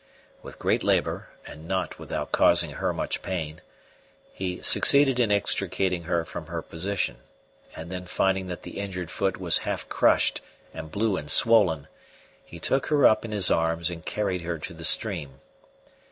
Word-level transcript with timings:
With 0.41 0.57
great 0.57 0.83
labour, 0.83 1.27
and 1.45 1.67
not 1.67 1.99
without 1.99 2.31
causing 2.31 2.71
her 2.71 2.91
much 2.91 3.21
pain, 3.21 3.61
he 4.33 4.59
succeeded 4.63 5.19
in 5.19 5.31
extricating 5.31 6.05
her 6.05 6.25
from 6.25 6.47
her 6.47 6.63
position; 6.63 7.17
and 7.75 7.91
then 7.91 8.05
finding 8.05 8.47
that 8.47 8.63
the 8.63 8.79
injured 8.79 9.11
foot 9.11 9.37
was 9.37 9.59
half 9.59 9.87
crushed 9.89 10.41
and 10.73 10.91
blue 10.91 11.17
and 11.17 11.29
swollen, 11.29 11.87
he 12.43 12.59
took 12.59 12.87
her 12.87 13.05
up 13.05 13.23
in 13.23 13.31
his 13.31 13.51
arms 13.51 13.91
and 13.91 14.03
carried 14.03 14.41
her 14.41 14.57
to 14.57 14.73
the 14.73 14.85
stream. 14.85 15.39